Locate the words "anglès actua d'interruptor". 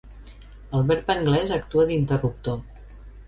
1.15-2.59